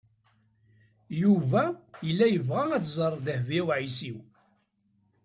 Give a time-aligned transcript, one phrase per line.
[1.21, 1.63] Yuba
[2.05, 4.17] yella yebɣa ad tẓer Dehbiya u Ɛisiw.